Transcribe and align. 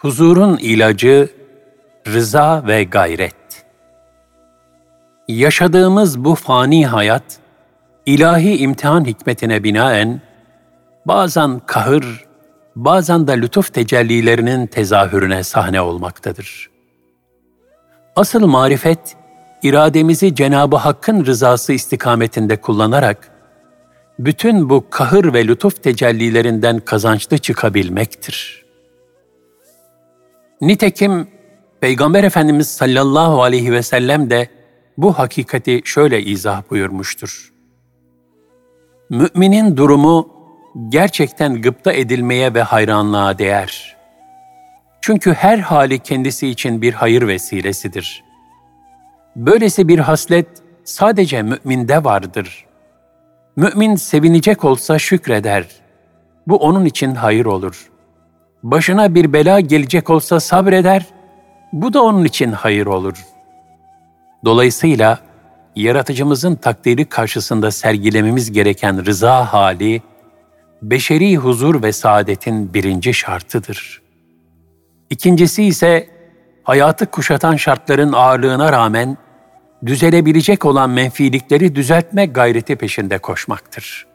Huzurun 0.00 0.56
ilacı 0.56 1.28
rıza 2.06 2.66
ve 2.66 2.84
gayret. 2.84 3.64
Yaşadığımız 5.28 6.24
bu 6.24 6.34
fani 6.34 6.86
hayat, 6.86 7.38
ilahi 8.06 8.56
imtihan 8.56 9.04
hikmetine 9.04 9.64
binaen 9.64 10.20
bazen 11.06 11.60
kahır, 11.66 12.24
bazen 12.76 13.26
de 13.26 13.40
lütuf 13.40 13.74
tecellilerinin 13.74 14.66
tezahürüne 14.66 15.42
sahne 15.42 15.80
olmaktadır. 15.80 16.70
Asıl 18.16 18.46
marifet, 18.46 19.16
irademizi 19.62 20.34
Cenab-ı 20.34 20.76
Hakk'ın 20.76 21.26
rızası 21.26 21.72
istikametinde 21.72 22.56
kullanarak, 22.56 23.30
bütün 24.18 24.70
bu 24.70 24.84
kahır 24.90 25.34
ve 25.34 25.46
lütuf 25.46 25.82
tecellilerinden 25.82 26.80
kazançlı 26.80 27.38
çıkabilmektir. 27.38 28.59
Nitekim 30.60 31.28
Peygamber 31.80 32.24
Efendimiz 32.24 32.68
sallallahu 32.68 33.42
aleyhi 33.42 33.72
ve 33.72 33.82
sellem 33.82 34.30
de 34.30 34.48
bu 34.98 35.18
hakikati 35.18 35.80
şöyle 35.84 36.22
izah 36.22 36.62
buyurmuştur. 36.70 37.52
Müminin 39.10 39.76
durumu 39.76 40.28
gerçekten 40.88 41.62
gıpta 41.62 41.92
edilmeye 41.92 42.54
ve 42.54 42.62
hayranlığa 42.62 43.38
değer. 43.38 43.96
Çünkü 45.00 45.32
her 45.32 45.58
hali 45.58 45.98
kendisi 45.98 46.48
için 46.48 46.82
bir 46.82 46.94
hayır 46.94 47.28
vesilesidir. 47.28 48.24
Böylesi 49.36 49.88
bir 49.88 49.98
haslet 49.98 50.48
sadece 50.84 51.42
müminde 51.42 52.04
vardır. 52.04 52.66
Mümin 53.56 53.96
sevinecek 53.96 54.64
olsa 54.64 54.98
şükreder. 54.98 55.66
Bu 56.46 56.56
onun 56.56 56.84
için 56.84 57.14
hayır 57.14 57.44
olur. 57.44 57.90
Başına 58.62 59.14
bir 59.14 59.32
bela 59.32 59.60
gelecek 59.60 60.10
olsa 60.10 60.40
sabreder. 60.40 61.06
Bu 61.72 61.92
da 61.92 62.02
onun 62.02 62.24
için 62.24 62.52
hayır 62.52 62.86
olur. 62.86 63.26
Dolayısıyla 64.44 65.18
yaratıcımızın 65.76 66.54
takdiri 66.54 67.04
karşısında 67.04 67.70
sergilememiz 67.70 68.52
gereken 68.52 69.06
rıza 69.06 69.52
hali, 69.52 70.02
beşeri 70.82 71.36
huzur 71.36 71.82
ve 71.82 71.92
saadetin 71.92 72.74
birinci 72.74 73.14
şartıdır. 73.14 74.02
İkincisi 75.10 75.64
ise 75.64 76.08
hayatı 76.62 77.06
kuşatan 77.06 77.56
şartların 77.56 78.12
ağırlığına 78.12 78.72
rağmen 78.72 79.16
düzelebilecek 79.86 80.64
olan 80.64 80.90
menfilikleri 80.90 81.74
düzeltme 81.74 82.26
gayreti 82.26 82.76
peşinde 82.76 83.18
koşmaktır. 83.18 84.06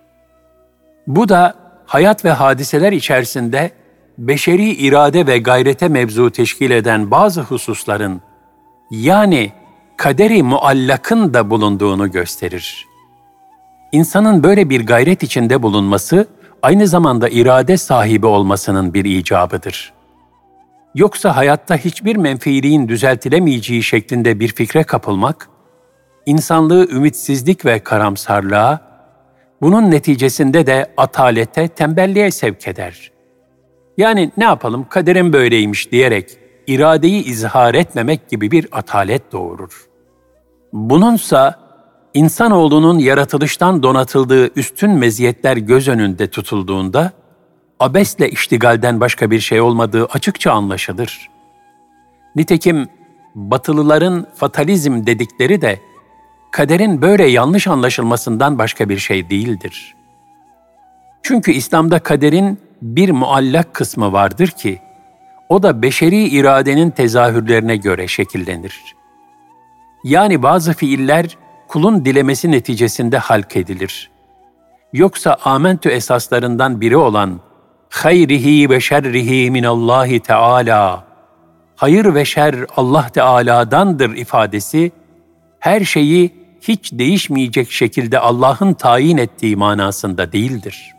Bu 1.07 1.29
da 1.29 1.53
hayat 1.85 2.25
ve 2.25 2.31
hadiseler 2.31 2.91
içerisinde 2.91 3.71
beşeri 4.17 4.69
irade 4.69 5.27
ve 5.27 5.37
gayrete 5.37 5.87
mevzu 5.87 6.31
teşkil 6.31 6.71
eden 6.71 7.11
bazı 7.11 7.41
hususların 7.41 8.21
yani 8.91 9.51
kaderi 9.97 10.43
muallakın 10.43 11.33
da 11.33 11.49
bulunduğunu 11.49 12.11
gösterir. 12.11 12.87
İnsanın 13.91 14.43
böyle 14.43 14.69
bir 14.69 14.85
gayret 14.85 15.23
içinde 15.23 15.63
bulunması 15.63 16.27
aynı 16.61 16.87
zamanda 16.87 17.29
irade 17.29 17.77
sahibi 17.77 18.25
olmasının 18.25 18.93
bir 18.93 19.05
icabıdır. 19.05 19.93
Yoksa 20.95 21.35
hayatta 21.35 21.77
hiçbir 21.77 22.15
menfiiliğin 22.15 22.87
düzeltilemeyeceği 22.87 23.83
şeklinde 23.83 24.39
bir 24.39 24.47
fikre 24.47 24.83
kapılmak, 24.83 25.49
insanlığı 26.25 26.87
ümitsizlik 26.91 27.65
ve 27.65 27.79
karamsarlığa, 27.79 28.81
bunun 29.61 29.91
neticesinde 29.91 30.67
de 30.67 30.93
atalete, 30.97 31.67
tembelliğe 31.67 32.31
sevk 32.31 32.67
eder. 32.67 33.14
Yani 33.97 34.31
ne 34.37 34.43
yapalım 34.43 34.85
kaderim 34.89 35.33
böyleymiş 35.33 35.91
diyerek 35.91 36.37
iradeyi 36.67 37.23
izhar 37.23 37.73
etmemek 37.73 38.29
gibi 38.29 38.51
bir 38.51 38.67
atalet 38.71 39.31
doğurur. 39.31 39.87
Bununsa 40.73 41.59
insanoğlunun 42.13 42.99
yaratılıştan 42.99 43.83
donatıldığı 43.83 44.59
üstün 44.59 44.91
meziyetler 44.91 45.57
göz 45.57 45.87
önünde 45.87 46.27
tutulduğunda, 46.27 47.11
abesle 47.79 48.29
iştigalden 48.29 48.99
başka 48.99 49.31
bir 49.31 49.39
şey 49.39 49.61
olmadığı 49.61 50.05
açıkça 50.05 50.51
anlaşılır. 50.51 51.29
Nitekim 52.35 52.89
Batılıların 53.35 54.27
fatalizm 54.35 55.05
dedikleri 55.05 55.61
de 55.61 55.79
kaderin 56.51 57.01
böyle 57.01 57.25
yanlış 57.25 57.67
anlaşılmasından 57.67 58.57
başka 58.57 58.89
bir 58.89 58.97
şey 58.97 59.29
değildir. 59.29 59.95
Çünkü 61.23 61.51
İslam'da 61.51 61.99
kaderin 61.99 62.59
bir 62.81 63.09
muallak 63.09 63.73
kısmı 63.73 64.13
vardır 64.13 64.47
ki, 64.47 64.79
o 65.49 65.63
da 65.63 65.81
beşeri 65.81 66.23
iradenin 66.23 66.89
tezahürlerine 66.91 67.75
göre 67.75 68.07
şekillenir. 68.07 68.95
Yani 70.03 70.43
bazı 70.43 70.73
fiiller 70.73 71.37
kulun 71.67 72.05
dilemesi 72.05 72.51
neticesinde 72.51 73.17
halk 73.17 73.55
edilir. 73.55 74.11
Yoksa 74.93 75.37
amentü 75.43 75.89
esaslarından 75.89 76.81
biri 76.81 76.97
olan 76.97 77.39
hayrihi 77.89 78.69
ve 78.69 78.79
şerrihi 78.79 79.51
minallahi 79.51 80.19
teala 80.19 81.05
hayır 81.75 82.15
ve 82.15 82.25
şer 82.25 82.55
Allah 82.77 83.09
Teala'dandır 83.09 84.15
ifadesi 84.15 84.91
her 85.59 85.81
şeyi 85.81 86.35
hiç 86.61 86.91
değişmeyecek 86.93 87.71
şekilde 87.71 88.19
Allah'ın 88.19 88.73
tayin 88.73 89.17
ettiği 89.17 89.55
manasında 89.55 90.31
değildir. 90.31 90.94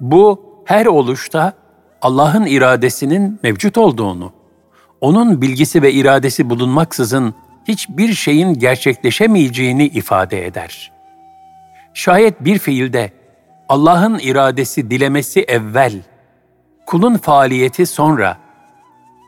Bu 0.00 0.42
her 0.64 0.86
oluşta 0.86 1.52
Allah'ın 2.02 2.46
iradesinin 2.46 3.40
mevcut 3.42 3.78
olduğunu, 3.78 4.32
onun 5.00 5.42
bilgisi 5.42 5.82
ve 5.82 5.92
iradesi 5.92 6.50
bulunmaksızın 6.50 7.34
hiçbir 7.68 8.12
şeyin 8.12 8.54
gerçekleşemeyeceğini 8.54 9.86
ifade 9.86 10.46
eder. 10.46 10.92
Şayet 11.94 12.44
bir 12.44 12.58
fiilde 12.58 13.12
Allah'ın 13.68 14.18
iradesi 14.18 14.90
dilemesi 14.90 15.40
evvel, 15.40 15.92
kulun 16.86 17.16
faaliyeti 17.16 17.86
sonra 17.86 18.36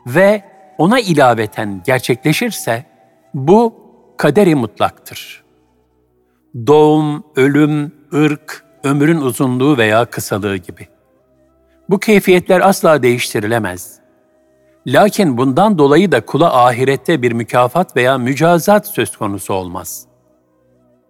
ve 0.07 0.43
ona 0.77 0.99
ilaveten 0.99 1.81
gerçekleşirse 1.85 2.85
bu 3.33 3.75
kaderi 4.17 4.55
mutlaktır. 4.55 5.43
Doğum, 6.67 7.23
ölüm, 7.35 7.91
ırk, 8.13 8.65
ömrün 8.83 9.21
uzunluğu 9.21 9.77
veya 9.77 10.05
kısalığı 10.05 10.57
gibi. 10.57 10.87
Bu 11.89 11.99
keyfiyetler 11.99 12.61
asla 12.61 13.03
değiştirilemez. 13.03 13.99
Lakin 14.87 15.37
bundan 15.37 15.77
dolayı 15.77 16.11
da 16.11 16.25
kula 16.25 16.65
ahirette 16.65 17.21
bir 17.21 17.31
mükafat 17.31 17.95
veya 17.95 18.17
mücazat 18.17 18.87
söz 18.87 19.17
konusu 19.17 19.53
olmaz. 19.53 20.05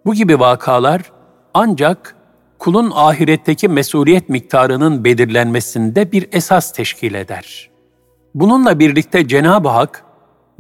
Bu 0.05 0.13
gibi 0.13 0.39
vakalar 0.39 1.01
ancak 1.53 2.15
kulun 2.59 2.91
ahiretteki 2.95 3.67
mesuliyet 3.67 4.29
miktarının 4.29 5.03
belirlenmesinde 5.03 6.11
bir 6.11 6.27
esas 6.31 6.73
teşkil 6.73 7.13
eder. 7.13 7.69
Bununla 8.35 8.79
birlikte 8.79 9.27
Cenab-ı 9.27 9.69
Hak, 9.69 10.03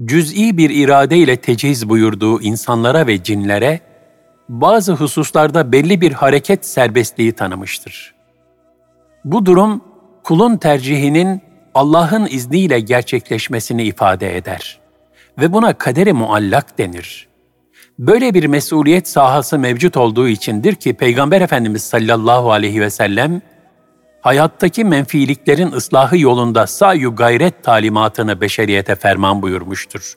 cüz'i 0.05 0.57
bir 0.57 0.69
irade 0.69 1.17
ile 1.17 1.37
teciz 1.37 1.89
buyurduğu 1.89 2.41
insanlara 2.41 3.07
ve 3.07 3.23
cinlere, 3.23 3.79
bazı 4.49 4.93
hususlarda 4.93 5.71
belli 5.71 6.01
bir 6.01 6.11
hareket 6.11 6.65
serbestliği 6.65 7.31
tanımıştır. 7.31 8.15
Bu 9.25 9.45
durum, 9.45 9.81
kulun 10.23 10.57
tercihinin 10.57 11.41
Allah'ın 11.73 12.27
izniyle 12.31 12.79
gerçekleşmesini 12.79 13.83
ifade 13.83 14.37
eder 14.37 14.79
ve 15.39 15.53
buna 15.53 15.73
kaderi 15.73 16.13
muallak 16.13 16.77
denir. 16.77 17.27
Böyle 17.99 18.33
bir 18.33 18.45
mesuliyet 18.45 19.07
sahası 19.07 19.59
mevcut 19.59 19.97
olduğu 19.97 20.27
içindir 20.27 20.75
ki 20.75 20.93
Peygamber 20.93 21.41
Efendimiz 21.41 21.83
sallallahu 21.83 22.51
aleyhi 22.51 22.81
ve 22.81 22.89
sellem 22.89 23.41
hayattaki 24.21 24.85
menfiiliklerin 24.85 25.71
ıslahı 25.71 26.17
yolunda 26.17 26.67
sayu 26.67 27.15
gayret 27.15 27.63
talimatını 27.63 28.41
beşeriyete 28.41 28.95
ferman 28.95 29.41
buyurmuştur. 29.41 30.13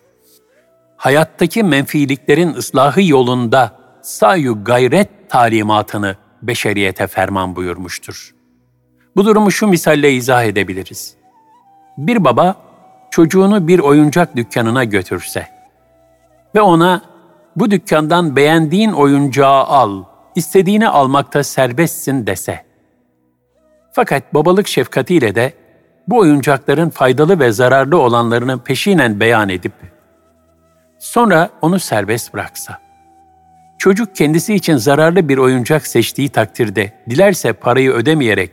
Hayattaki 0.96 1.62
menfiiliklerin 1.62 2.54
ıslahı 2.54 3.02
yolunda 3.02 3.85
sayu 4.06 4.64
gayret 4.64 5.30
talimatını 5.30 6.16
beşeriyete 6.42 7.06
ferman 7.06 7.56
buyurmuştur. 7.56 8.34
Bu 9.16 9.24
durumu 9.24 9.50
şu 9.50 9.66
misalle 9.66 10.12
izah 10.12 10.44
edebiliriz. 10.44 11.14
Bir 11.98 12.24
baba 12.24 12.54
çocuğunu 13.10 13.68
bir 13.68 13.78
oyuncak 13.78 14.36
dükkanına 14.36 14.84
götürse 14.84 15.48
ve 16.54 16.60
ona 16.60 17.02
bu 17.56 17.70
dükkandan 17.70 18.36
beğendiğin 18.36 18.92
oyuncağı 18.92 19.64
al, 19.64 20.04
istediğini 20.34 20.88
almakta 20.88 21.44
serbestsin 21.44 22.26
dese. 22.26 22.64
Fakat 23.92 24.34
babalık 24.34 24.68
şefkatiyle 24.68 25.34
de 25.34 25.52
bu 26.08 26.18
oyuncakların 26.18 26.90
faydalı 26.90 27.40
ve 27.40 27.52
zararlı 27.52 27.98
olanlarını 27.98 28.58
peşinen 28.58 29.20
beyan 29.20 29.48
edip 29.48 29.72
sonra 30.98 31.50
onu 31.62 31.78
serbest 31.78 32.34
bıraksa. 32.34 32.85
Çocuk 33.78 34.16
kendisi 34.16 34.54
için 34.54 34.76
zararlı 34.76 35.28
bir 35.28 35.38
oyuncak 35.38 35.86
seçtiği 35.86 36.28
takdirde 36.28 36.92
dilerse 37.10 37.52
parayı 37.52 37.90
ödemeyerek 37.92 38.50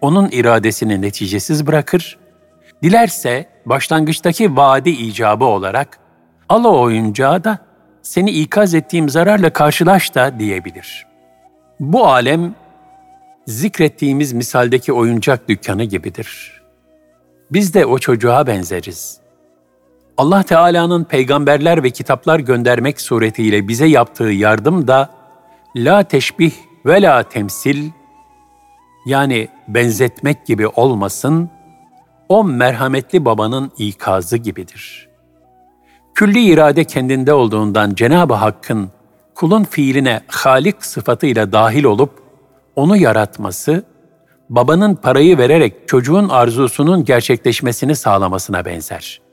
onun 0.00 0.28
iradesini 0.32 1.02
neticesiz 1.02 1.66
bırakır 1.66 2.18
Dilerse 2.82 3.46
başlangıçtaki 3.66 4.56
vaadi 4.56 4.90
icabı 4.90 5.44
olarak 5.44 5.98
al 6.48 6.64
o 6.64 6.80
oyuncağı 6.80 7.44
da 7.44 7.58
seni 8.02 8.30
ikaz 8.30 8.74
ettiğim 8.74 9.08
zararla 9.08 9.50
karşılaş 9.50 10.14
da 10.14 10.38
diyebilir. 10.38 11.06
Bu 11.80 12.06
alem 12.06 12.54
zikrettiğimiz 13.46 14.32
misaldeki 14.32 14.92
oyuncak 14.92 15.48
dükkanı 15.48 15.84
gibidir. 15.84 16.62
Biz 17.50 17.74
de 17.74 17.86
o 17.86 17.98
çocuğa 17.98 18.46
benzeriz. 18.46 19.20
Allah 20.18 20.42
Teala'nın 20.42 21.04
peygamberler 21.04 21.82
ve 21.82 21.90
kitaplar 21.90 22.38
göndermek 22.38 23.00
suretiyle 23.00 23.68
bize 23.68 23.86
yaptığı 23.86 24.24
yardım 24.24 24.88
da 24.88 25.10
la 25.76 26.02
teşbih 26.02 26.52
ve 26.86 27.02
la 27.02 27.22
temsil 27.22 27.90
yani 29.06 29.48
benzetmek 29.68 30.46
gibi 30.46 30.66
olmasın, 30.68 31.50
o 32.28 32.44
merhametli 32.44 33.24
babanın 33.24 33.72
ikazı 33.78 34.36
gibidir. 34.36 35.08
Külli 36.14 36.44
irade 36.44 36.84
kendinde 36.84 37.32
olduğundan 37.32 37.94
Cenab-ı 37.94 38.34
Hakk'ın 38.34 38.90
kulun 39.34 39.64
fiiline 39.64 40.20
Halik 40.26 40.84
sıfatıyla 40.84 41.52
dahil 41.52 41.84
olup 41.84 42.10
onu 42.76 42.96
yaratması, 42.96 43.84
babanın 44.50 44.94
parayı 44.94 45.38
vererek 45.38 45.88
çocuğun 45.88 46.28
arzusunun 46.28 47.04
gerçekleşmesini 47.04 47.96
sağlamasına 47.96 48.64
benzer. 48.64 49.25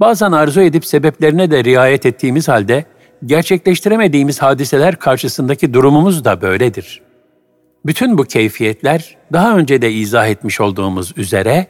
Bazen 0.00 0.32
arzu 0.32 0.60
edip 0.60 0.86
sebeplerine 0.86 1.50
de 1.50 1.64
riayet 1.64 2.06
ettiğimiz 2.06 2.48
halde 2.48 2.84
gerçekleştiremediğimiz 3.26 4.42
hadiseler 4.42 4.96
karşısındaki 4.96 5.74
durumumuz 5.74 6.24
da 6.24 6.40
böyledir. 6.40 7.02
Bütün 7.86 8.18
bu 8.18 8.24
keyfiyetler 8.24 9.16
daha 9.32 9.56
önce 9.56 9.82
de 9.82 9.92
izah 9.92 10.28
etmiş 10.28 10.60
olduğumuz 10.60 11.12
üzere 11.16 11.66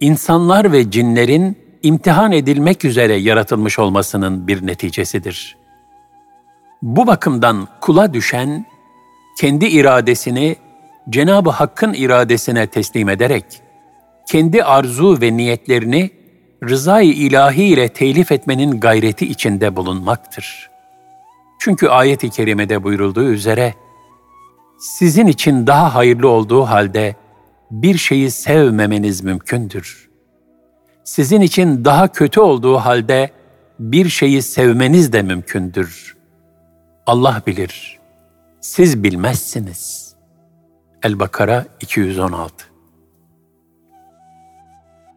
insanlar 0.00 0.72
ve 0.72 0.90
cinlerin 0.90 1.56
imtihan 1.82 2.32
edilmek 2.32 2.84
üzere 2.84 3.14
yaratılmış 3.14 3.78
olmasının 3.78 4.46
bir 4.48 4.66
neticesidir. 4.66 5.56
Bu 6.82 7.06
bakımdan 7.06 7.68
kula 7.80 8.14
düşen 8.14 8.66
kendi 9.40 9.66
iradesini 9.66 10.56
Cenab-ı 11.10 11.50
Hakk'ın 11.50 11.94
iradesine 11.94 12.66
teslim 12.66 13.08
ederek 13.08 13.44
kendi 14.26 14.64
arzu 14.64 15.20
ve 15.20 15.36
niyetlerini 15.36 16.10
rızayı 16.64 17.12
ilahi 17.12 17.64
ile 17.64 17.88
telif 17.88 18.32
etmenin 18.32 18.80
gayreti 18.80 19.26
içinde 19.26 19.76
bulunmaktır. 19.76 20.70
Çünkü 21.60 21.88
ayet-i 21.88 22.30
kerimede 22.30 22.82
buyurulduğu 22.82 23.30
üzere 23.30 23.74
sizin 24.78 25.26
için 25.26 25.66
daha 25.66 25.94
hayırlı 25.94 26.28
olduğu 26.28 26.62
halde 26.62 27.16
bir 27.70 27.98
şeyi 27.98 28.30
sevmemeniz 28.30 29.24
mümkündür. 29.24 30.08
Sizin 31.04 31.40
için 31.40 31.84
daha 31.84 32.08
kötü 32.08 32.40
olduğu 32.40 32.76
halde 32.76 33.30
bir 33.78 34.08
şeyi 34.08 34.42
sevmeniz 34.42 35.12
de 35.12 35.22
mümkündür. 35.22 36.16
Allah 37.06 37.42
bilir. 37.46 37.98
Siz 38.60 39.02
bilmezsiniz. 39.04 40.14
El-Bakara 41.02 41.64
216 41.80 42.67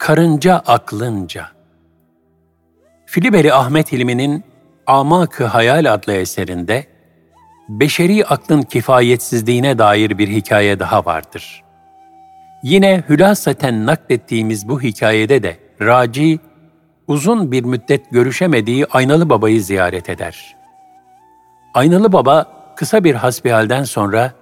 Karınca 0.01 0.61
aklınca 0.67 1.47
Filiberi 3.05 3.53
Ahmet 3.53 3.91
Hilmi'nin 3.91 4.43
Amak-ı 4.87 5.45
Hayal 5.45 5.93
adlı 5.93 6.13
eserinde 6.13 6.87
beşeri 7.69 8.25
aklın 8.25 8.61
kifayetsizliğine 8.61 9.77
dair 9.77 10.17
bir 10.17 10.27
hikaye 10.27 10.79
daha 10.79 11.05
vardır. 11.05 11.63
Yine 12.63 13.03
hülasaten 13.09 13.85
naklettiğimiz 13.85 14.69
bu 14.69 14.81
hikayede 14.81 15.43
de 15.43 15.57
Raci, 15.81 16.39
uzun 17.07 17.51
bir 17.51 17.63
müddet 17.63 18.11
görüşemediği 18.11 18.85
Aynalı 18.85 19.29
Baba'yı 19.29 19.63
ziyaret 19.63 20.09
eder. 20.09 20.55
Aynalı 21.73 22.11
Baba 22.11 22.45
kısa 22.75 23.03
bir 23.03 23.15
hasbihalden 23.15 23.83
sonra 23.83 24.33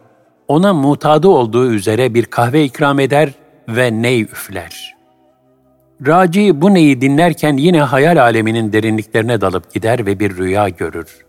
ona 0.48 0.74
mutadı 0.74 1.28
olduğu 1.28 1.72
üzere 1.72 2.14
bir 2.14 2.26
kahve 2.26 2.64
ikram 2.64 3.00
eder 3.00 3.30
ve 3.68 4.02
ney 4.02 4.22
üfler. 4.22 4.99
Raci 6.08 6.62
bu 6.62 6.74
neyi 6.74 7.02
dinlerken 7.02 7.58
yine 7.58 7.82
hayal 7.82 8.22
aleminin 8.22 8.74
derinliklerine 8.74 9.42
dalıp 9.42 9.74
gider 9.74 10.06
ve 10.06 10.20
bir 10.20 10.38
rüya 10.38 10.70
görür. 10.70 11.26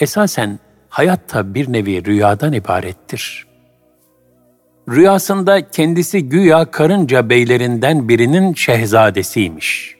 Esasen 0.00 0.58
hayat 0.88 1.34
da 1.34 1.54
bir 1.54 1.72
nevi 1.72 2.04
rüyadan 2.04 2.52
ibarettir. 2.52 3.46
Rüyasında 4.88 5.70
kendisi 5.70 6.28
güya 6.28 6.70
karınca 6.70 7.30
beylerinden 7.30 8.08
birinin 8.08 8.54
şehzadesiymiş. 8.54 9.96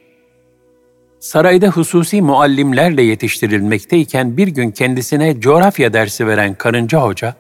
Sarayda 1.21 1.67
hususi 1.67 2.23
muallimlerle 2.23 3.03
yetiştirilmekteyken 3.03 4.37
bir 4.37 4.49
gün 4.49 4.71
kendisine 4.71 5.41
coğrafya 5.41 5.93
dersi 5.93 6.27
veren 6.27 6.55
karınca 6.55 7.03
hoca, 7.03 7.35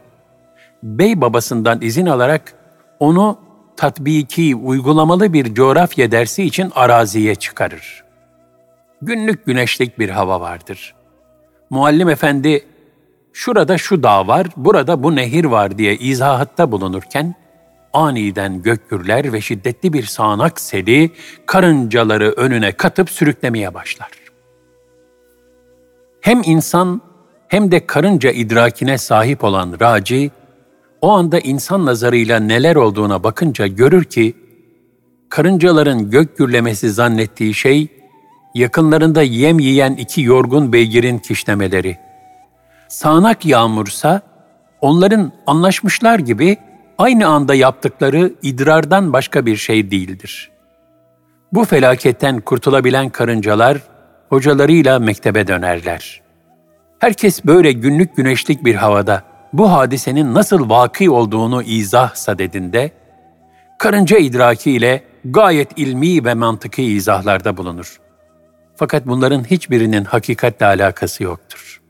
bey 0.82 1.20
babasından 1.20 1.82
izin 1.82 2.06
alarak 2.06 2.54
onu 3.00 3.45
tatbiki, 3.76 4.56
uygulamalı 4.56 5.32
bir 5.32 5.54
coğrafya 5.54 6.10
dersi 6.12 6.42
için 6.44 6.72
araziye 6.74 7.34
çıkarır. 7.34 8.04
Günlük 9.02 9.46
güneşlik 9.46 9.98
bir 9.98 10.08
hava 10.08 10.40
vardır. 10.40 10.94
Muallim 11.70 12.08
efendi 12.08 12.64
şurada 13.32 13.78
şu 13.78 14.02
dağ 14.02 14.26
var, 14.26 14.46
burada 14.56 15.02
bu 15.02 15.16
nehir 15.16 15.44
var 15.44 15.78
diye 15.78 15.96
izahatta 15.96 16.72
bulunurken, 16.72 17.34
aniden 17.92 18.62
gök 18.62 18.90
gürler 18.90 19.32
ve 19.32 19.40
şiddetli 19.40 19.92
bir 19.92 20.02
sağanak 20.02 20.60
seli 20.60 21.10
karıncaları 21.46 22.30
önüne 22.30 22.72
katıp 22.72 23.10
sürüklemeye 23.10 23.74
başlar. 23.74 24.10
Hem 26.20 26.42
insan 26.44 27.00
hem 27.48 27.70
de 27.70 27.86
karınca 27.86 28.30
idrakine 28.30 28.98
sahip 28.98 29.44
olan 29.44 29.76
Raci, 29.80 30.30
o 31.06 31.10
anda 31.10 31.38
insan 31.40 31.86
nazarıyla 31.86 32.40
neler 32.40 32.76
olduğuna 32.76 33.24
bakınca 33.24 33.66
görür 33.66 34.04
ki, 34.04 34.34
karıncaların 35.28 36.10
gök 36.10 36.38
gürlemesi 36.38 36.90
zannettiği 36.90 37.54
şey, 37.54 37.88
yakınlarında 38.54 39.22
yem 39.22 39.58
yiyen 39.58 39.92
iki 39.92 40.22
yorgun 40.22 40.72
beygirin 40.72 41.18
kişnemeleri 41.18 41.96
sağanak 42.88 43.46
yağmursa 43.46 44.20
onların 44.80 45.32
anlaşmışlar 45.46 46.18
gibi 46.18 46.56
aynı 46.98 47.26
anda 47.26 47.54
yaptıkları 47.54 48.32
idrardan 48.42 49.12
başka 49.12 49.46
bir 49.46 49.56
şey 49.56 49.90
değildir. 49.90 50.50
Bu 51.52 51.64
felaketten 51.64 52.40
kurtulabilen 52.40 53.08
karıncalar 53.08 53.78
hocalarıyla 54.28 54.98
mektebe 54.98 55.46
dönerler. 55.46 56.22
Herkes 56.98 57.44
böyle 57.44 57.72
günlük 57.72 58.16
güneşlik 58.16 58.64
bir 58.64 58.74
havada 58.74 59.22
bu 59.52 59.72
hadisenin 59.72 60.34
nasıl 60.34 60.70
vaki 60.70 61.10
olduğunu 61.10 61.62
izah 61.62 62.14
sadedinde, 62.14 62.90
karınca 63.78 64.18
idraki 64.18 64.70
ile 64.70 65.02
gayet 65.24 65.78
ilmi 65.78 66.24
ve 66.24 66.34
mantıki 66.34 66.82
izahlarda 66.82 67.56
bulunur. 67.56 68.00
Fakat 68.76 69.06
bunların 69.06 69.44
hiçbirinin 69.44 70.04
hakikatle 70.04 70.66
alakası 70.66 71.22
yoktur 71.22 71.80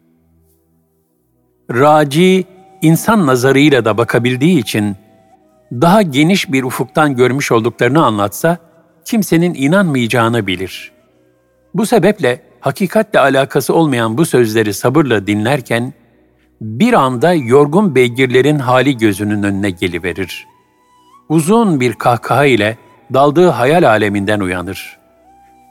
raci 1.71 2.45
insan 2.83 3.27
nazarıyla 3.27 3.85
da 3.85 3.99
bakabildiği 3.99 4.59
için 4.59 4.97
daha 5.73 6.03
geniş 6.03 6.53
bir 6.53 6.63
ufuktan 6.63 7.17
görmüş 7.17 7.53
olduklarını 7.53 8.05
anlatsa 8.05 8.59
kimsenin 9.05 9.55
inanmayacağını 9.55 10.47
bilir. 10.47 10.93
Bu 11.75 11.87
sebeple 11.87 12.43
hakikatle 12.61 13.21
alakası 13.21 13.75
olmayan 13.75 14.19
bu 14.19 14.27
sözleri 14.27 14.75
sabırla 14.75 15.27
dinlerken 15.27 15.93
bir 16.61 16.93
anda 16.93 17.35
yorgun 17.35 17.95
beygirlerin 17.95 18.59
hali 18.59 18.97
gözünün 18.97 19.43
önüne 19.43 19.71
geliverir. 19.71 20.47
Uzun 21.29 21.81
bir 21.81 21.93
kahkaha 21.93 22.45
ile 22.45 22.77
daldığı 23.15 23.49
hayal 23.49 23.89
aleminden 23.89 24.41
uyanır. 24.41 24.99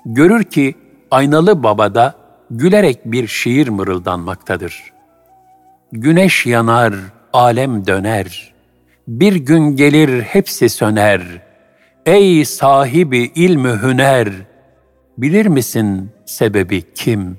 Görür 0.05 0.43
ki 0.43 0.75
aynalı 1.11 1.63
babada 1.63 2.15
gülerek 2.51 3.05
bir 3.05 3.27
şiir 3.27 3.67
mırıldanmaktadır.'' 3.67 4.95
Güneş 5.91 6.45
yanar, 6.45 6.95
alem 7.33 7.87
döner. 7.87 8.53
Bir 9.07 9.35
gün 9.35 9.75
gelir 9.75 10.21
hepsi 10.21 10.69
söner. 10.69 11.21
Ey 12.05 12.45
sahibi 12.45 13.31
ilmi 13.35 13.69
hüner, 13.69 14.29
bilir 15.17 15.45
misin 15.45 16.11
sebebi 16.25 16.83
kim? 16.95 17.37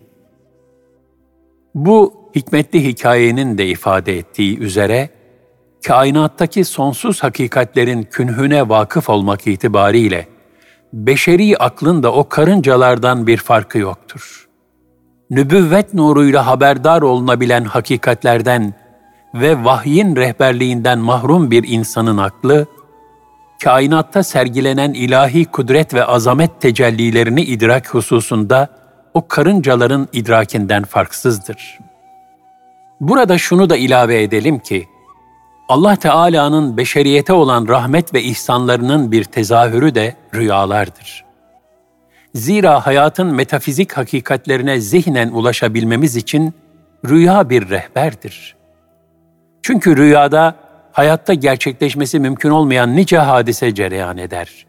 Bu 1.75 2.26
hikmetli 2.37 2.85
hikayenin 2.85 3.59
de 3.59 3.67
ifade 3.67 4.19
ettiği 4.19 4.59
üzere, 4.59 5.11
kainattaki 5.87 6.65
sonsuz 6.65 7.23
hakikatlerin 7.23 8.03
künhüne 8.03 8.69
vakıf 8.69 9.09
olmak 9.09 9.47
itibariyle, 9.47 10.29
beşeri 10.93 11.59
aklın 11.59 12.03
da 12.03 12.13
o 12.13 12.29
karıncalardan 12.29 13.27
bir 13.27 13.37
farkı 13.37 13.79
yoktur.'' 13.79 14.47
nübüvvet 15.31 15.95
nuruyla 15.95 16.47
haberdar 16.47 17.03
olunabilen 17.03 17.65
hakikatlerden 17.65 18.75
ve 19.35 19.65
vahyin 19.65 20.17
rehberliğinden 20.17 20.99
mahrum 20.99 21.51
bir 21.51 21.65
insanın 21.69 22.19
aklı, 22.19 22.67
kainatta 23.65 24.23
sergilenen 24.23 24.93
ilahi 24.93 25.45
kudret 25.45 25.95
ve 25.95 26.05
azamet 26.05 26.61
tecellilerini 26.61 27.43
idrak 27.43 27.95
hususunda 27.95 28.69
o 29.15 29.29
karıncaların 29.29 30.09
idrakinden 30.13 30.85
farksızdır. 30.85 31.79
Burada 33.01 33.39
şunu 33.39 33.71
da 33.71 33.77
ilave 33.77 34.23
edelim 34.23 34.59
ki, 34.59 34.89
Allah 35.69 35.97
Teala'nın 35.97 36.77
beşeriyete 36.77 37.33
olan 37.33 37.69
rahmet 37.69 38.15
ve 38.15 38.23
ihsanlarının 38.23 39.13
bir 39.13 39.25
tezahürü 39.25 39.95
de 39.95 40.17
rüyalardır. 40.35 41.25
Zira 42.35 42.87
hayatın 42.87 43.27
metafizik 43.35 43.93
hakikatlerine 43.93 44.81
zihnen 44.81 45.29
ulaşabilmemiz 45.29 46.17
için 46.17 46.55
rüya 47.09 47.51
bir 47.51 47.71
rehberdir. 47.71 48.57
Çünkü 49.63 49.97
rüyada 49.97 50.55
hayatta 50.93 51.35
gerçekleşmesi 51.35 52.21
mümkün 52.21 52.51
olmayan 52.51 52.97
nice 52.97 53.19
hadise 53.19 53.75
cereyan 53.75 54.19
eder. 54.19 54.67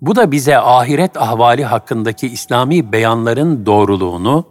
Bu 0.00 0.16
da 0.16 0.32
bize 0.32 0.58
ahiret 0.58 1.16
ahvali 1.16 1.64
hakkındaki 1.64 2.26
İslami 2.26 2.92
beyanların 2.92 3.66
doğruluğunu 3.66 4.44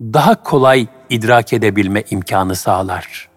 daha 0.00 0.42
kolay 0.42 0.86
idrak 1.10 1.52
edebilme 1.52 2.02
imkanı 2.10 2.56
sağlar. 2.56 3.28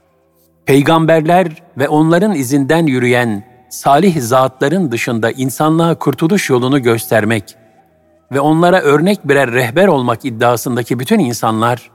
Peygamberler 0.66 1.48
ve 1.78 1.90
onların 1.90 2.36
izinden 2.36 2.86
yürüyen 2.86 3.44
salih 3.70 4.22
zatların 4.22 4.92
dışında 4.92 5.32
insanlığa 5.32 5.96
kurtuluş 5.96 6.50
yolunu 6.50 6.82
göstermek 6.82 7.56
ve 8.32 8.40
onlara 8.40 8.82
örnek 8.82 9.28
birer 9.28 9.52
rehber 9.52 9.88
olmak 9.88 10.26
iddiasındaki 10.26 11.00
bütün 11.00 11.20
insanlar 11.20 11.92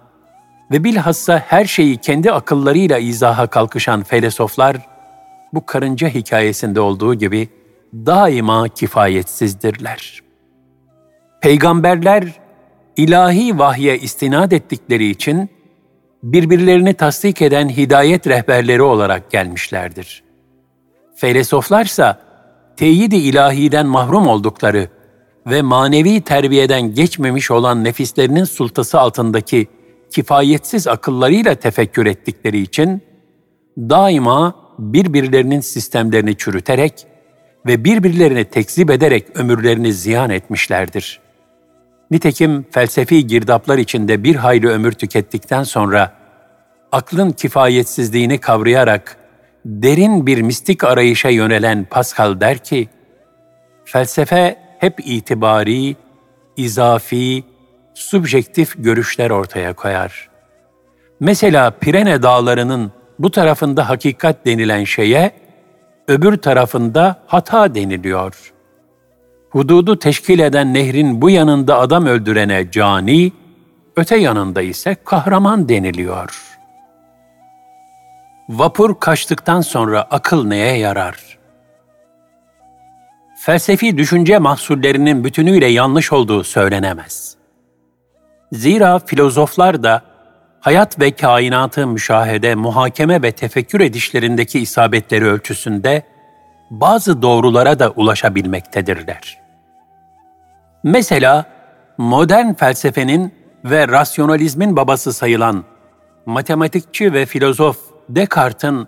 ve 0.70 0.84
bilhassa 0.84 1.38
her 1.38 1.64
şeyi 1.64 1.96
kendi 1.96 2.32
akıllarıyla 2.32 2.98
izaha 2.98 3.46
kalkışan 3.46 4.02
felsefeler 4.02 4.76
bu 5.52 5.66
karınca 5.66 6.08
hikayesinde 6.08 6.80
olduğu 6.80 7.14
gibi 7.14 7.48
daima 7.94 8.68
kifayetsizdirler. 8.68 10.22
Peygamberler 11.40 12.24
ilahi 12.96 13.58
vahye 13.58 13.98
istinad 13.98 14.52
ettikleri 14.52 15.10
için 15.10 15.50
birbirlerini 16.24 16.94
tasdik 16.94 17.42
eden 17.42 17.68
hidayet 17.68 18.26
rehberleri 18.26 18.82
olarak 18.82 19.30
gelmişlerdir. 19.30 20.24
Felsefelersa 21.16 22.20
teyidi 22.76 23.16
ilahiden 23.16 23.86
mahrum 23.86 24.26
oldukları 24.26 24.88
ve 25.46 25.62
manevi 25.62 26.20
terbiyeden 26.20 26.94
geçmemiş 26.94 27.50
olan 27.50 27.84
nefislerinin 27.84 28.44
sultası 28.44 29.00
altındaki 29.00 29.66
kifayetsiz 30.10 30.88
akıllarıyla 30.88 31.54
tefekkür 31.54 32.06
ettikleri 32.06 32.60
için 32.60 33.02
daima 33.78 34.54
birbirlerinin 34.78 35.60
sistemlerini 35.60 36.36
çürüterek 36.36 37.06
ve 37.66 37.84
birbirlerini 37.84 38.44
tekzip 38.44 38.90
ederek 38.90 39.26
ömürlerini 39.34 39.92
ziyan 39.92 40.30
etmişlerdir. 40.30 41.23
Nitekim 42.10 42.66
felsefi 42.70 43.26
girdaplar 43.26 43.78
içinde 43.78 44.24
bir 44.24 44.36
hayli 44.36 44.68
ömür 44.68 44.92
tükettikten 44.92 45.62
sonra 45.62 46.12
aklın 46.92 47.30
kifayetsizliğini 47.30 48.38
kavrayarak 48.38 49.16
derin 49.64 50.26
bir 50.26 50.42
mistik 50.42 50.84
arayışa 50.84 51.28
yönelen 51.28 51.84
Pascal 51.90 52.40
der 52.40 52.58
ki, 52.58 52.88
felsefe 53.84 54.56
hep 54.78 55.00
itibari, 55.04 55.96
izafi, 56.56 57.44
subjektif 57.94 58.74
görüşler 58.78 59.30
ortaya 59.30 59.72
koyar. 59.72 60.30
Mesela 61.20 61.70
Pirene 61.70 62.22
dağlarının 62.22 62.92
bu 63.18 63.30
tarafında 63.30 63.88
hakikat 63.88 64.46
denilen 64.46 64.84
şeye, 64.84 65.32
öbür 66.08 66.36
tarafında 66.36 67.22
hata 67.26 67.74
deniliyor. 67.74 68.53
Hududu 69.54 69.98
teşkil 69.98 70.38
eden 70.38 70.74
nehrin 70.74 71.22
bu 71.22 71.30
yanında 71.30 71.78
adam 71.78 72.06
öldürene 72.06 72.70
cani, 72.70 73.32
öte 73.96 74.16
yanında 74.16 74.62
ise 74.62 74.96
kahraman 75.04 75.68
deniliyor. 75.68 76.58
Vapur 78.48 79.00
kaçtıktan 79.00 79.60
sonra 79.60 80.02
akıl 80.02 80.44
neye 80.44 80.78
yarar? 80.78 81.38
Felsefi 83.36 83.98
düşünce 83.98 84.38
mahsullerinin 84.38 85.24
bütünüyle 85.24 85.66
yanlış 85.66 86.12
olduğu 86.12 86.44
söylenemez. 86.44 87.36
Zira 88.52 88.98
filozoflar 88.98 89.82
da 89.82 90.02
hayat 90.60 91.00
ve 91.00 91.10
kainatı 91.10 91.86
müşahede, 91.86 92.54
muhakeme 92.54 93.22
ve 93.22 93.32
tefekkür 93.32 93.80
edişlerindeki 93.80 94.60
isabetleri 94.60 95.24
ölçüsünde 95.24 96.02
bazı 96.70 97.22
doğrulara 97.22 97.78
da 97.78 97.90
ulaşabilmektedirler. 97.90 99.43
Mesela 100.84 101.44
modern 101.98 102.54
felsefenin 102.54 103.32
ve 103.64 103.88
rasyonalizmin 103.88 104.76
babası 104.76 105.12
sayılan 105.12 105.64
matematikçi 106.26 107.12
ve 107.12 107.26
filozof 107.26 107.78
Descartes'in 108.08 108.86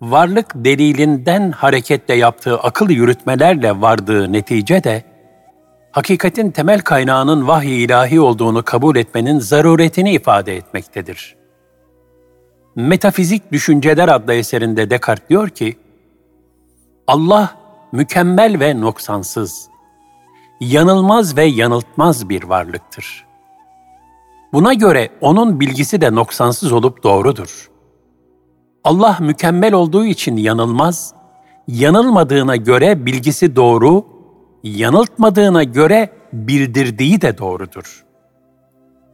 varlık 0.00 0.46
delilinden 0.54 1.50
hareketle 1.50 2.14
yaptığı 2.14 2.58
akıl 2.58 2.90
yürütmelerle 2.90 3.80
vardığı 3.80 4.32
netice 4.32 4.84
de 4.84 5.04
hakikatin 5.92 6.50
temel 6.50 6.80
kaynağının 6.80 7.48
vahiy 7.48 7.84
ilahi 7.84 8.20
olduğunu 8.20 8.62
kabul 8.62 8.96
etmenin 8.96 9.38
zaruretini 9.38 10.12
ifade 10.12 10.56
etmektedir. 10.56 11.36
Metafizik 12.76 13.52
Düşünceler 13.52 14.08
adlı 14.08 14.34
eserinde 14.34 14.90
Descartes 14.90 15.28
diyor 15.28 15.48
ki, 15.48 15.78
Allah 17.06 17.56
mükemmel 17.92 18.60
ve 18.60 18.80
noksansız, 18.80 19.68
yanılmaz 20.60 21.36
ve 21.36 21.44
yanıltmaz 21.44 22.28
bir 22.28 22.44
varlıktır. 22.44 23.26
Buna 24.52 24.74
göre 24.74 25.08
onun 25.20 25.60
bilgisi 25.60 26.00
de 26.00 26.14
noksansız 26.14 26.72
olup 26.72 27.02
doğrudur. 27.02 27.70
Allah 28.84 29.18
mükemmel 29.20 29.74
olduğu 29.74 30.04
için 30.04 30.36
yanılmaz, 30.36 31.14
yanılmadığına 31.68 32.56
göre 32.56 33.06
bilgisi 33.06 33.56
doğru, 33.56 34.06
yanıltmadığına 34.62 35.62
göre 35.62 36.12
bildirdiği 36.32 37.20
de 37.20 37.38
doğrudur. 37.38 38.04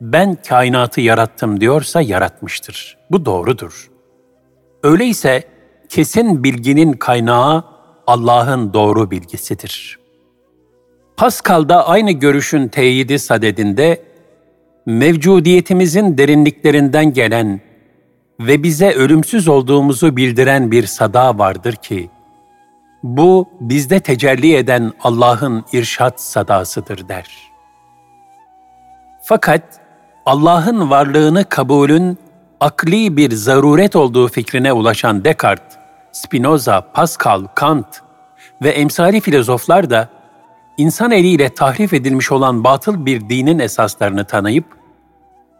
Ben 0.00 0.36
kainatı 0.48 1.00
yarattım 1.00 1.60
diyorsa 1.60 2.00
yaratmıştır. 2.00 2.98
Bu 3.10 3.24
doğrudur. 3.24 3.90
Öyleyse 4.82 5.48
kesin 5.88 6.44
bilginin 6.44 6.92
kaynağı 6.92 7.64
Allah'ın 8.06 8.72
doğru 8.72 9.10
bilgisidir. 9.10 10.03
Pascal 11.16 11.68
da 11.68 11.88
aynı 11.88 12.10
görüşün 12.10 12.68
teyidi 12.68 13.18
sadedinde 13.18 14.02
mevcudiyetimizin 14.86 16.18
derinliklerinden 16.18 17.12
gelen 17.12 17.60
ve 18.40 18.62
bize 18.62 18.92
ölümsüz 18.92 19.48
olduğumuzu 19.48 20.16
bildiren 20.16 20.70
bir 20.70 20.86
sada 20.86 21.38
vardır 21.38 21.72
ki, 21.72 22.10
bu 23.02 23.48
bizde 23.60 24.00
tecelli 24.00 24.56
eden 24.56 24.92
Allah'ın 25.00 25.64
irşat 25.72 26.20
sadasıdır 26.20 27.08
der. 27.08 27.26
Fakat 29.22 29.62
Allah'ın 30.26 30.90
varlığını 30.90 31.44
kabulün 31.44 32.18
akli 32.60 33.16
bir 33.16 33.30
zaruret 33.32 33.96
olduğu 33.96 34.28
fikrine 34.28 34.72
ulaşan 34.72 35.24
Descartes, 35.24 35.78
Spinoza, 36.12 36.92
Pascal, 36.92 37.44
Kant 37.54 37.86
ve 38.62 38.70
emsali 38.70 39.20
filozoflar 39.20 39.90
da 39.90 40.08
insan 40.78 41.10
eliyle 41.10 41.48
tahrif 41.48 41.92
edilmiş 41.92 42.32
olan 42.32 42.64
batıl 42.64 43.06
bir 43.06 43.28
dinin 43.28 43.58
esaslarını 43.58 44.24
tanıyıp, 44.24 44.64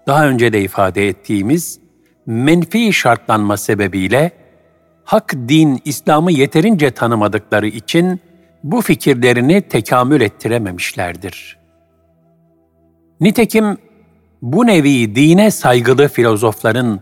daha 0.07 0.29
önce 0.29 0.53
de 0.53 0.63
ifade 0.63 1.09
ettiğimiz 1.09 1.81
menfi 2.27 2.93
şartlanma 2.93 3.57
sebebiyle 3.57 4.33
hak 5.05 5.33
din 5.33 5.81
İslam'ı 5.85 6.33
yeterince 6.33 6.91
tanımadıkları 6.91 7.67
için 7.67 8.21
bu 8.65 8.81
fikirlerini 8.81 9.63
tekamül 9.63 10.21
ettirememişlerdir. 10.21 11.59
Nitekim 13.21 13.79
bu 14.43 14.67
nevi 14.67 15.17
dine 15.17 15.51
saygılı 15.51 16.09
filozofların 16.09 17.01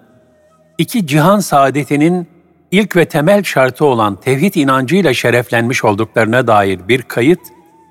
iki 0.79 1.07
cihan 1.07 1.41
saadetinin 1.41 2.27
ilk 2.71 2.97
ve 2.97 3.05
temel 3.05 3.43
şartı 3.43 3.85
olan 3.85 4.21
tevhid 4.21 4.55
inancıyla 4.55 5.15
şereflenmiş 5.15 5.85
olduklarına 5.85 6.47
dair 6.47 6.89
bir 6.89 7.03
kayıt 7.03 7.41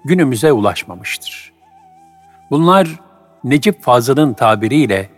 günümüze 0.06 0.52
ulaşmamıştır. 0.52 1.52
Bunlar 2.52 3.00
Necip 3.44 3.84
Fazıl'ın 3.84 4.34
tabiriyle 4.34 5.10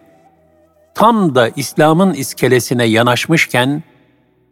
tam 0.96 1.36
da 1.36 1.50
İslam'ın 1.56 2.14
iskelesine 2.14 2.86
yanaşmışken 2.86 3.84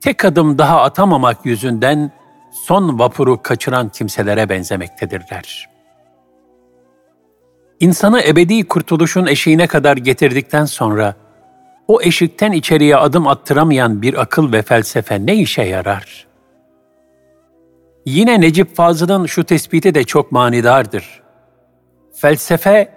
tek 0.01 0.25
adım 0.25 0.57
daha 0.57 0.81
atamamak 0.81 1.45
yüzünden 1.45 2.11
son 2.51 2.99
vapuru 2.99 3.41
kaçıran 3.41 3.89
kimselere 3.89 4.49
benzemektedirler. 4.49 5.69
İnsanı 7.79 8.21
ebedi 8.21 8.67
kurtuluşun 8.67 9.25
eşiğine 9.25 9.67
kadar 9.67 9.97
getirdikten 9.97 10.65
sonra 10.65 11.15
o 11.87 12.01
eşikten 12.01 12.51
içeriye 12.51 12.95
adım 12.95 13.27
attıramayan 13.27 14.01
bir 14.01 14.21
akıl 14.21 14.51
ve 14.51 14.61
felsefe 14.61 15.25
ne 15.25 15.35
işe 15.35 15.61
yarar? 15.61 16.27
Yine 18.05 18.41
Necip 18.41 18.75
Fazıl'ın 18.75 19.25
şu 19.25 19.43
tespiti 19.43 19.95
de 19.95 20.03
çok 20.03 20.31
manidardır. 20.31 21.21
Felsefe, 22.13 22.93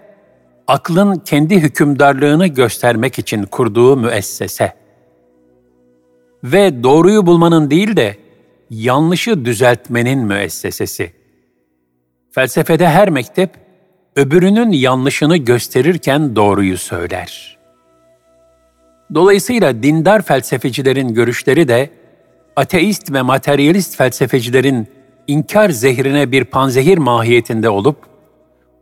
aklın 0.66 1.18
kendi 1.18 1.60
hükümdarlığını 1.60 2.46
göstermek 2.46 3.18
için 3.18 3.42
kurduğu 3.42 3.96
müessese. 3.96 4.72
Ve 6.44 6.82
doğruyu 6.82 7.26
bulmanın 7.26 7.70
değil 7.70 7.96
de 7.96 8.16
yanlışı 8.70 9.44
düzeltmenin 9.44 10.18
müessesesi. 10.18 11.12
Felsefede 12.30 12.88
her 12.88 13.10
mektep, 13.10 13.50
öbürünün 14.16 14.72
yanlışını 14.72 15.36
gösterirken 15.36 16.36
doğruyu 16.36 16.78
söyler. 16.78 17.58
Dolayısıyla 19.14 19.82
dindar 19.82 20.22
felsefecilerin 20.22 21.14
görüşleri 21.14 21.68
de 21.68 21.90
ateist 22.56 23.12
ve 23.12 23.22
materyalist 23.22 23.96
felsefecilerin 23.96 24.88
inkar 25.26 25.70
zehrine 25.70 26.32
bir 26.32 26.44
panzehir 26.44 26.98
mahiyetinde 26.98 27.68
olup, 27.68 27.96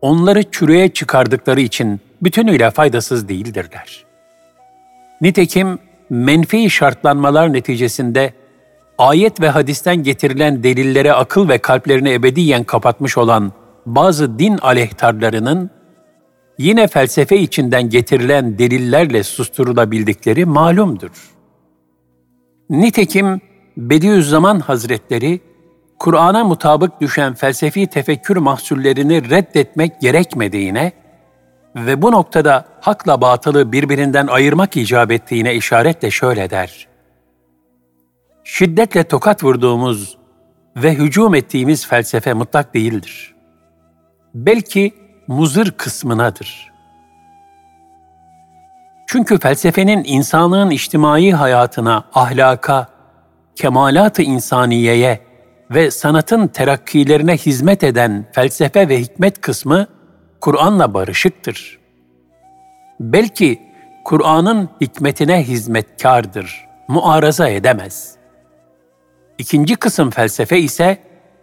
onları 0.01 0.51
çürüye 0.51 0.89
çıkardıkları 0.89 1.61
için 1.61 2.01
bütünüyle 2.23 2.71
faydasız 2.71 3.29
değildirler. 3.29 4.05
Nitekim 5.21 5.79
menfi 6.11 6.71
şartlanmalar 6.71 7.53
neticesinde 7.53 8.33
ayet 8.99 9.41
ve 9.41 9.49
hadisten 9.49 10.03
getirilen 10.03 10.63
delillere 10.63 11.13
akıl 11.13 11.49
ve 11.49 11.59
kalplerini 11.59 12.13
ebediyen 12.13 12.65
kapatmış 12.65 13.19
olan 13.19 13.53
bazı 13.87 14.39
din 14.39 14.59
aleyhtarlarının 14.59 15.71
yine 16.59 16.87
felsefe 16.87 17.39
içinden 17.39 17.91
getirilen 17.91 18.59
delillerle 18.59 19.23
susturulabildikleri 19.23 20.45
malumdur. 20.45 21.33
Nitekim 22.71 23.41
Bediüzzaman 23.77 24.61
Hazretleri, 24.61 25.41
Kur'an'a 25.99 26.45
mutabık 26.45 27.01
düşen 27.01 27.35
felsefi 27.35 27.87
tefekkür 27.87 28.37
mahsullerini 28.37 29.31
reddetmek 29.31 30.01
gerekmediğine 30.01 30.93
ve 31.77 32.03
bu 32.03 32.13
noktada 32.13 32.65
hakla 32.81 33.21
batılı 33.21 33.73
birbirinden 33.73 34.27
ayırmak 34.27 34.77
icap 34.77 35.13
ettiğine 35.13 35.55
işaretle 35.55 36.11
şöyle 36.11 36.51
der. 36.51 36.89
Şiddetle 38.45 39.05
tokat 39.05 39.45
vurduğumuz 39.45 40.19
ve 40.77 40.95
hücum 40.95 41.35
ettiğimiz 41.35 41.87
felsefe 41.87 42.33
mutlak 42.33 42.75
değildir. 42.75 43.35
Belki 44.35 44.95
muzır 45.29 45.71
kısmınadır. 45.71 46.73
Çünkü 49.07 49.39
felsefenin 49.39 50.05
insanlığın 50.07 50.71
içtimai 50.71 51.33
hayatına, 51.33 52.05
ahlaka, 52.15 52.92
kemalat-ı 53.57 54.23
insaniyeye 54.23 55.21
ve 55.71 55.91
sanatın 55.91 56.49
terakkilerine 56.49 57.37
hizmet 57.37 57.85
eden 57.85 58.27
felsefe 58.33 58.89
ve 58.89 59.01
hikmet 59.01 59.41
kısmı 59.41 59.87
Kur'an'la 60.41 60.95
barışıktır. 60.95 61.79
Belki 63.01 63.63
Kur'an'ın 64.05 64.69
hikmetine 64.81 65.43
hizmetkardır, 65.43 66.67
muaraza 66.89 67.49
edemez. 67.49 68.15
İkinci 69.39 69.77
kısım 69.77 70.11
felsefe 70.11 70.59
ise 70.59 70.99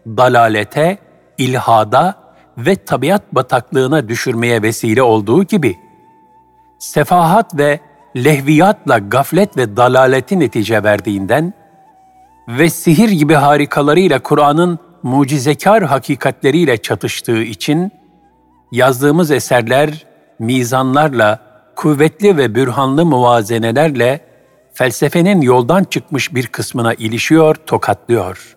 dalalete, 0.07 0.97
ilhada 1.37 2.15
ve 2.57 2.75
tabiat 2.75 3.35
bataklığına 3.35 4.09
düşürmeye 4.09 4.61
vesile 4.61 5.01
olduğu 5.01 5.43
gibi, 5.43 5.77
sefahat 6.79 7.57
ve 7.57 7.79
lehviyatla 8.15 8.97
gaflet 8.97 9.57
ve 9.57 9.77
dalaleti 9.77 10.39
netice 10.39 10.83
verdiğinden, 10.83 11.53
ve 12.49 12.69
sihir 12.69 13.09
gibi 13.09 13.33
harikalarıyla 13.33 14.19
Kur'an'ın 14.19 14.79
mucizekar 15.03 15.83
hakikatleriyle 15.83 16.77
çatıştığı 16.77 17.43
için 17.43 17.91
yazdığımız 18.71 19.31
eserler 19.31 20.05
mizanlarla, 20.39 21.39
kuvvetli 21.75 22.37
ve 22.37 22.55
bürhanlı 22.55 23.05
muvazenelerle 23.05 24.19
felsefenin 24.73 25.41
yoldan 25.41 25.83
çıkmış 25.83 26.35
bir 26.35 26.47
kısmına 26.47 26.93
ilişiyor, 26.93 27.55
tokatlıyor. 27.55 28.55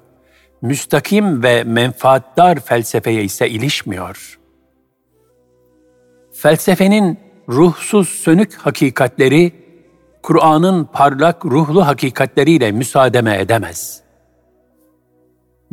Müstakim 0.63 1.43
ve 1.43 1.65
menfaatdar 1.65 2.61
felsefeye 2.61 3.25
ise 3.25 3.49
ilişmiyor. 3.49 4.39
Felsefenin 6.33 7.19
ruhsuz 7.49 8.09
sönük 8.09 8.55
hakikatleri 8.55 9.62
Kur'an'ın 10.23 10.85
parlak 10.85 11.45
ruhlu 11.45 11.87
hakikatleriyle 11.87 12.73
müsaademe 12.73 13.41
edemez. 13.41 14.01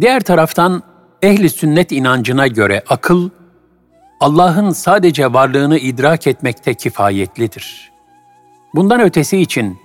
Diğer 0.01 0.19
taraftan 0.19 0.83
ehli 1.21 1.49
sünnet 1.49 1.91
inancına 1.91 2.47
göre 2.47 2.83
akıl, 2.89 3.29
Allah'ın 4.19 4.71
sadece 4.71 5.33
varlığını 5.33 5.77
idrak 5.77 6.27
etmekte 6.27 6.73
kifayetlidir. 6.73 7.91
Bundan 8.75 9.01
ötesi 9.01 9.37
için, 9.37 9.77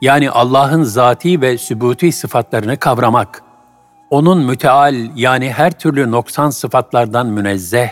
yani 0.00 0.30
Allah'ın 0.30 0.82
zati 0.82 1.40
ve 1.40 1.58
sübuti 1.58 2.12
sıfatlarını 2.12 2.76
kavramak, 2.76 3.42
onun 4.10 4.38
müteal 4.38 4.94
yani 5.16 5.52
her 5.52 5.78
türlü 5.78 6.10
noksan 6.10 6.50
sıfatlardan 6.50 7.26
münezzeh, 7.26 7.88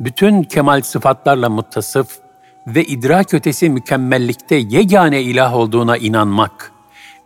bütün 0.00 0.42
kemal 0.42 0.82
sıfatlarla 0.82 1.48
muttasıf, 1.48 2.18
ve 2.66 2.84
idrak 2.84 3.34
ötesi 3.34 3.70
mükemmellikte 3.70 4.54
yegane 4.54 5.22
ilah 5.22 5.54
olduğuna 5.54 5.96
inanmak 5.96 6.72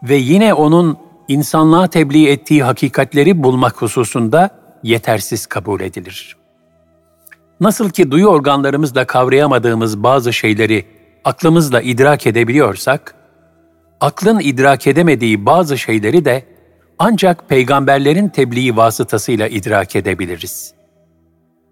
ve 0.02 0.14
yine 0.14 0.54
onun 0.54 0.98
insanlığa 1.28 1.86
tebliğ 1.86 2.28
ettiği 2.28 2.62
hakikatleri 2.62 3.42
bulmak 3.42 3.82
hususunda 3.82 4.50
yetersiz 4.82 5.46
kabul 5.46 5.80
edilir. 5.80 6.36
Nasıl 7.60 7.90
ki 7.90 8.10
duyu 8.10 8.26
organlarımızla 8.26 9.04
kavrayamadığımız 9.04 10.02
bazı 10.02 10.32
şeyleri 10.32 10.84
aklımızla 11.24 11.80
idrak 11.80 12.26
edebiliyorsak, 12.26 13.14
aklın 14.00 14.40
idrak 14.40 14.86
edemediği 14.86 15.46
bazı 15.46 15.78
şeyleri 15.78 16.24
de 16.24 16.44
ancak 16.98 17.48
peygamberlerin 17.48 18.28
tebliği 18.28 18.76
vasıtasıyla 18.76 19.48
idrak 19.48 19.96
edebiliriz. 19.96 20.74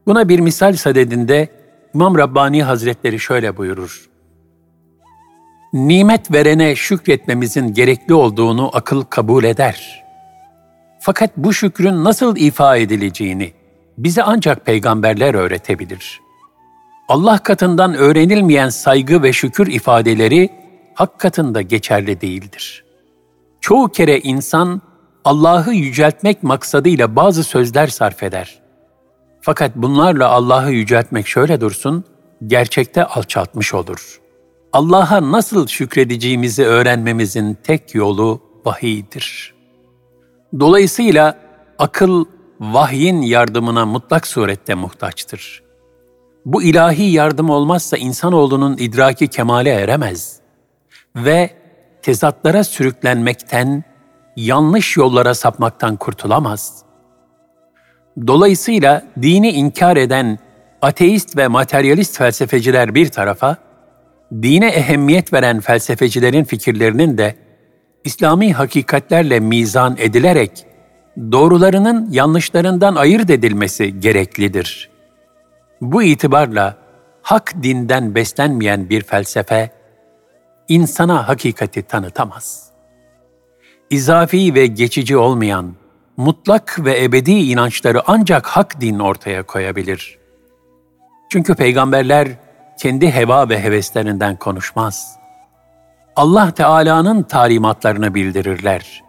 Buna 0.07 0.29
bir 0.29 0.39
misal 0.39 0.73
sadedinde 0.73 1.49
İmam 1.95 2.19
Rabbani 2.19 2.63
Hazretleri 2.63 3.21
şöyle 3.21 3.57
buyurur. 3.57 4.09
Nimet 5.73 6.33
verene 6.33 6.77
şükretmemizin 6.77 7.75
gerekli 7.75 8.15
olduğunu 8.15 8.71
akıl 8.73 9.03
kabul 9.03 9.45
eder. 9.45 10.05
Fakat 11.01 11.37
bu 11.37 11.53
şükrün 11.53 12.05
nasıl 12.05 12.37
ifa 12.37 12.77
edileceğini 12.77 13.53
bize 13.99 14.23
ancak 14.23 14.67
peygamberler 14.67 15.35
öğretebilir. 15.35 16.21
Allah 17.09 17.39
katından 17.39 17.95
öğrenilmeyen 17.95 18.69
saygı 18.69 19.23
ve 19.23 19.33
şükür 19.33 19.67
ifadeleri 19.67 20.51
hak 20.95 21.19
katında 21.19 21.63
geçerli 21.63 22.21
değildir. 22.21 22.85
Çoğu 23.61 23.89
kere 23.89 24.19
insan 24.19 24.81
Allah'ı 25.25 25.73
yüceltmek 25.73 26.43
maksadıyla 26.43 27.17
bazı 27.17 27.45
sözler 27.45 27.87
sarf 27.87 28.23
eder. 28.23 28.62
Fakat 29.43 29.77
bunlarla 29.77 30.29
Allah'ı 30.29 30.73
yüceltmek 30.73 31.27
şöyle 31.27 31.61
dursun, 31.61 32.05
gerçekte 32.47 33.05
alçaltmış 33.05 33.75
olur. 33.75 34.21
Allah'a 34.73 35.33
nasıl 35.33 35.67
şükredeceğimizi 35.67 36.65
öğrenmemizin 36.65 37.59
tek 37.63 37.95
yolu 37.95 38.41
vahiydir. 38.65 39.55
Dolayısıyla 40.61 41.39
akıl 41.79 42.25
vahyin 42.61 43.23
yardımına 43.23 43.87
mutlak 43.87 44.27
surette 44.27 44.75
muhtaçtır. 44.75 45.63
Bu 46.47 46.63
ilahi 46.63 47.05
yardım 47.05 47.51
olmazsa 47.51 47.97
insanoğlunun 47.97 48.77
idraki 48.79 49.29
kemale 49.29 49.71
eremez 49.71 50.41
ve 51.17 51.51
tezatlara 52.03 52.65
sürüklenmekten, 52.65 53.85
yanlış 54.37 54.97
yollara 54.97 55.35
sapmaktan 55.35 55.97
kurtulamaz.'' 55.97 56.92
Dolayısıyla 58.27 59.03
dini 59.23 59.51
inkar 59.51 59.97
eden 59.97 60.39
ateist 60.83 61.37
ve 61.37 61.49
materyalist 61.49 62.19
felsefeciler 62.19 62.95
bir 62.95 63.09
tarafa, 63.09 63.57
dine 64.33 64.69
ehemmiyet 64.69 65.33
veren 65.33 65.61
felsefecilerin 65.61 66.45
fikirlerinin 66.45 67.19
de 67.19 67.37
İslami 68.05 68.53
hakikatlerle 68.53 69.41
mizan 69.41 69.97
edilerek 69.99 70.67
doğrularının 71.33 72.09
yanlışlarından 72.11 72.95
ayırt 72.95 73.31
edilmesi 73.31 74.01
gereklidir. 74.01 74.91
Bu 75.81 76.03
itibarla 76.03 76.77
hak 77.23 77.63
dinden 77.63 78.15
beslenmeyen 78.15 78.89
bir 78.89 79.03
felsefe 79.03 79.71
insana 80.69 81.29
hakikati 81.29 81.83
tanıtamaz. 81.83 82.71
İzafi 83.91 84.55
ve 84.55 84.67
geçici 84.67 85.17
olmayan 85.17 85.75
mutlak 86.17 86.85
ve 86.85 87.05
ebedi 87.05 87.33
inançları 87.33 88.03
ancak 88.07 88.47
hak 88.47 88.81
din 88.81 88.99
ortaya 88.99 89.43
koyabilir. 89.43 90.19
Çünkü 91.29 91.55
peygamberler 91.55 92.29
kendi 92.79 93.11
heva 93.11 93.49
ve 93.49 93.63
heveslerinden 93.63 94.37
konuşmaz. 94.37 95.17
Allah 96.17 96.51
Teala'nın 96.51 97.23
talimatlarını 97.23 98.15
bildirirler. 98.15 99.03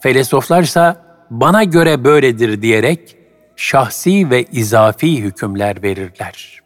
Felsefelerse 0.00 0.96
bana 1.30 1.64
göre 1.64 2.04
böyledir 2.04 2.62
diyerek 2.62 3.16
şahsi 3.56 4.30
ve 4.30 4.44
izafi 4.44 5.22
hükümler 5.22 5.82
verirler. 5.82 6.63